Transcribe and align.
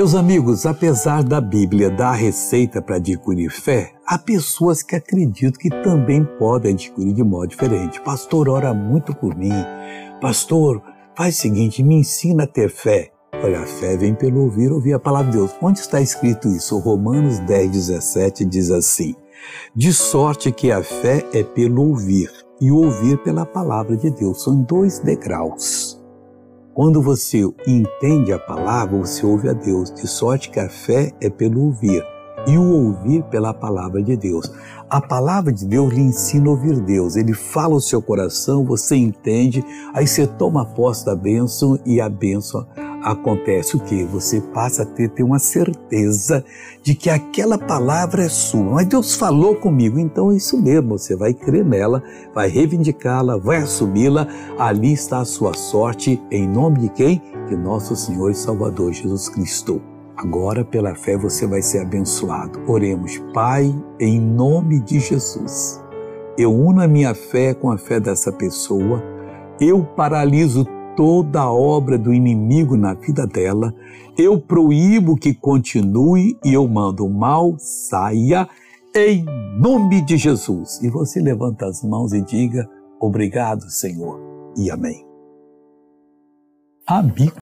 Meus 0.00 0.14
amigos, 0.14 0.64
apesar 0.64 1.22
da 1.22 1.42
Bíblia 1.42 1.90
dar 1.90 2.12
a 2.12 2.14
receita 2.14 2.80
para 2.80 2.96
adquirir 2.96 3.50
fé, 3.50 3.92
há 4.06 4.16
pessoas 4.16 4.82
que 4.82 4.96
acreditam 4.96 5.60
que 5.60 5.68
também 5.68 6.24
podem 6.38 6.72
adquirir 6.72 7.12
de 7.12 7.22
modo 7.22 7.48
diferente. 7.48 8.00
Pastor, 8.00 8.48
ora 8.48 8.72
muito 8.72 9.14
por 9.14 9.36
mim. 9.36 9.52
Pastor, 10.18 10.82
faz 11.14 11.36
o 11.36 11.40
seguinte, 11.42 11.82
me 11.82 11.96
ensina 11.96 12.44
a 12.44 12.46
ter 12.46 12.70
fé. 12.70 13.12
Olha, 13.44 13.60
a 13.60 13.66
fé 13.66 13.94
vem 13.98 14.14
pelo 14.14 14.44
ouvir, 14.44 14.72
ouvir 14.72 14.94
a 14.94 14.98
palavra 14.98 15.32
de 15.32 15.36
Deus. 15.36 15.54
Onde 15.60 15.80
está 15.80 16.00
escrito 16.00 16.48
isso? 16.48 16.78
Romanos 16.78 17.38
10, 17.40 17.70
17 17.70 18.46
diz 18.46 18.70
assim: 18.70 19.14
De 19.76 19.92
sorte 19.92 20.50
que 20.50 20.72
a 20.72 20.82
fé 20.82 21.22
é 21.34 21.42
pelo 21.44 21.90
ouvir, 21.90 22.30
e 22.58 22.70
ouvir 22.70 23.18
pela 23.18 23.44
palavra 23.44 23.98
de 23.98 24.08
Deus. 24.10 24.44
São 24.44 24.62
dois 24.62 24.98
degraus. 24.98 25.89
Quando 26.72 27.02
você 27.02 27.42
entende 27.66 28.32
a 28.32 28.38
palavra, 28.38 28.96
você 28.96 29.26
ouve 29.26 29.48
a 29.48 29.52
Deus, 29.52 29.92
de 29.92 30.06
sorte 30.06 30.50
que 30.50 30.60
a 30.60 30.68
fé 30.68 31.12
é 31.20 31.28
pelo 31.28 31.64
ouvir 31.64 32.00
e 32.46 32.56
o 32.56 32.86
ouvir 32.86 33.24
pela 33.24 33.52
palavra 33.52 34.00
de 34.00 34.16
Deus. 34.16 34.50
A 34.88 35.00
palavra 35.00 35.52
de 35.52 35.66
Deus 35.66 35.92
lhe 35.92 36.00
ensina 36.00 36.46
a 36.46 36.50
ouvir 36.50 36.80
Deus, 36.80 37.16
ele 37.16 37.34
fala 37.34 37.74
o 37.74 37.80
seu 37.80 38.00
coração, 38.00 38.64
você 38.64 38.94
entende, 38.94 39.64
aí 39.92 40.06
você 40.06 40.26
toma 40.26 40.64
posse 40.64 41.04
da 41.04 41.16
bênção 41.16 41.78
e 41.84 42.00
a 42.00 42.08
bênção 42.08 42.64
acontece 43.02 43.76
o 43.76 43.80
que? 43.80 44.04
Você 44.04 44.40
passa 44.40 44.82
a 44.82 44.86
ter, 44.86 45.08
ter 45.10 45.22
uma 45.22 45.38
certeza 45.38 46.44
de 46.82 46.94
que 46.94 47.10
aquela 47.10 47.58
palavra 47.58 48.24
é 48.24 48.28
sua. 48.28 48.74
Mas 48.74 48.86
Deus 48.86 49.14
falou 49.14 49.56
comigo, 49.56 49.98
então 49.98 50.30
é 50.30 50.36
isso 50.36 50.60
mesmo. 50.60 50.98
Você 50.98 51.16
vai 51.16 51.34
crer 51.34 51.64
nela, 51.64 52.02
vai 52.34 52.48
reivindicá-la, 52.48 53.36
vai 53.36 53.58
assumi-la. 53.58 54.26
Ali 54.58 54.92
está 54.92 55.20
a 55.20 55.24
sua 55.24 55.54
sorte, 55.54 56.20
em 56.30 56.48
nome 56.48 56.80
de 56.80 56.88
quem? 56.90 57.22
De 57.48 57.56
nosso 57.56 57.96
Senhor 57.96 58.30
e 58.30 58.34
Salvador 58.34 58.92
Jesus 58.92 59.28
Cristo. 59.28 59.80
Agora, 60.16 60.64
pela 60.64 60.94
fé, 60.94 61.16
você 61.16 61.46
vai 61.46 61.62
ser 61.62 61.78
abençoado. 61.78 62.60
Oremos, 62.66 63.18
Pai, 63.32 63.74
em 63.98 64.20
nome 64.20 64.78
de 64.80 65.00
Jesus. 65.00 65.82
Eu 66.36 66.54
uno 66.54 66.82
a 66.82 66.88
minha 66.88 67.14
fé 67.14 67.54
com 67.54 67.70
a 67.70 67.78
fé 67.78 67.98
dessa 67.98 68.30
pessoa. 68.30 69.02
Eu 69.58 69.82
paraliso 69.84 70.66
toda 71.00 71.40
a 71.40 71.50
obra 71.50 71.96
do 71.96 72.12
inimigo 72.12 72.76
na 72.76 72.92
vida 72.92 73.26
dela, 73.26 73.74
eu 74.18 74.38
proíbo 74.38 75.16
que 75.16 75.32
continue 75.32 76.38
e 76.44 76.52
eu 76.52 76.68
mando 76.68 77.06
o 77.06 77.10
mal 77.10 77.56
saia 77.58 78.46
em 78.94 79.24
nome 79.58 80.04
de 80.04 80.18
Jesus. 80.18 80.78
E 80.82 80.90
você 80.90 81.18
levanta 81.18 81.64
as 81.64 81.82
mãos 81.82 82.12
e 82.12 82.20
diga: 82.20 82.68
Obrigado, 83.00 83.62
Senhor, 83.70 84.20
e 84.58 84.70
amém. 84.70 85.02
Amigo 86.86 87.38